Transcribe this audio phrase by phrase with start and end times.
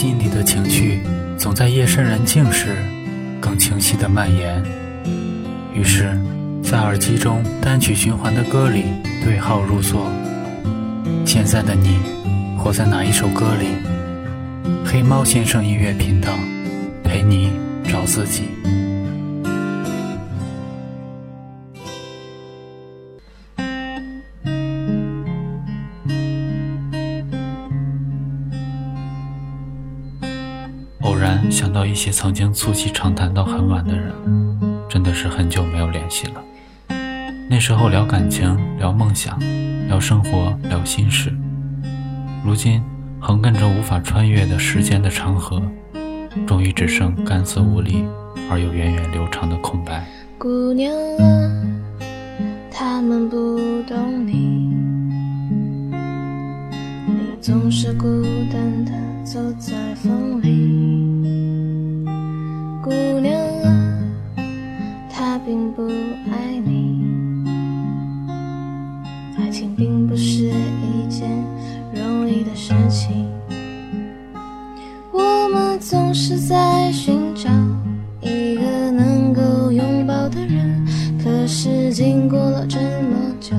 [0.00, 1.00] 心里的情绪
[1.36, 2.68] 总在夜深人静时
[3.40, 4.62] 更清晰的蔓延。
[5.74, 6.16] 于是，
[6.62, 8.84] 在耳机中单曲循环的歌里
[9.24, 10.08] 对号入座。
[11.26, 11.98] 现在的你，
[12.56, 13.66] 活在哪一首歌里？
[14.86, 16.32] 黑猫先生音乐频道，
[17.02, 17.50] 陪你
[17.82, 18.44] 找自己。
[31.50, 34.12] 想到一些曾经促膝长谈到很晚的人，
[34.88, 36.44] 真的是很久没有联系了。
[37.50, 39.38] 那时候聊感情，聊梦想，
[39.88, 41.32] 聊生活，聊心事。
[42.44, 42.82] 如今
[43.18, 45.62] 横亘着无法穿越的时间的长河，
[46.46, 48.04] 终于只剩干涩无力
[48.50, 50.06] 而又源远流长的空白。
[50.36, 51.50] 姑娘啊，
[52.70, 53.36] 他们不
[53.88, 54.76] 懂你，
[57.06, 58.06] 你总是孤
[58.52, 58.92] 单的
[59.24, 60.67] 走在风里。
[65.74, 65.86] 不
[66.30, 67.04] 爱你，
[69.36, 71.28] 爱情并不是一件
[71.94, 73.26] 容易的事情。
[75.12, 77.48] 我们总是在寻找
[78.20, 80.86] 一个能够拥抱的人，
[81.22, 83.54] 可是经过了这么久，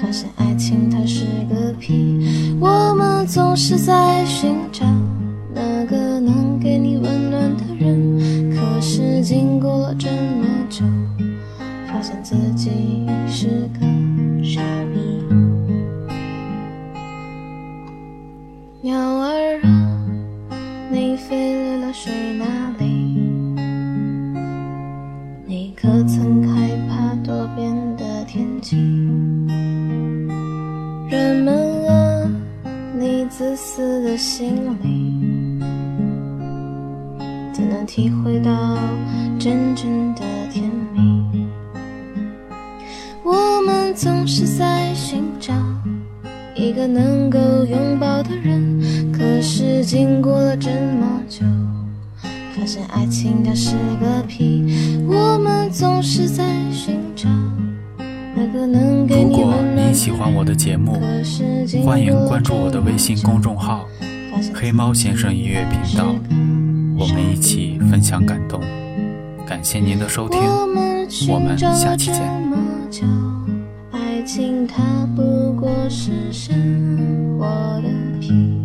[0.00, 2.56] 发现爱情它是个屁。
[2.60, 4.84] 我们总是在寻找
[5.54, 6.47] 那个能，
[8.78, 10.84] 可是经过了这么久，
[11.88, 12.70] 发现自己
[13.26, 13.80] 是个
[14.40, 14.60] 傻
[14.94, 15.00] 逼。
[18.80, 20.06] 鸟儿啊，
[20.92, 22.44] 你飞累了睡哪
[22.78, 23.20] 里？
[25.44, 28.76] 你可曾害怕多变的天气？
[31.10, 32.30] 人们啊，
[32.96, 34.54] 你自私的心
[34.84, 35.07] 里，
[37.58, 38.78] 怎能体会到
[39.36, 41.44] 真正的甜蜜？
[43.24, 45.52] 我们总是在寻找
[46.54, 51.44] 一个能够拥抱的人，可是经过了这么久，
[52.56, 55.04] 发现爱情它是个屁。
[55.08, 57.28] 我们总是在寻找
[58.36, 60.92] 那个能给如果你喜欢我的节目，
[61.84, 63.84] 欢迎关注我的微信公众号
[64.30, 66.14] 发现“黑猫先生音乐频道”，
[66.98, 68.60] 我们一起分享感动。
[69.46, 72.20] 感谢您的收听，我们我们下期见。
[73.92, 77.46] 爱情它不过是生活
[77.82, 77.88] 的
[78.20, 78.57] 皮。